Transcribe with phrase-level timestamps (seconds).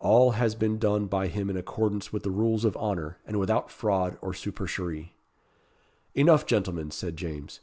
[0.00, 3.70] All has been done by him in accordance with the rules of honour, and without
[3.70, 5.14] fraud or supercherie.
[6.14, 7.60] "Enough, gentlemen," said James.